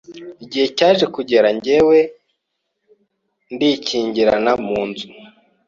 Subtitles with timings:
[0.43, 1.97] Igihe cyaje kugera njyewe
[3.53, 5.07] ndikingirana mu nzu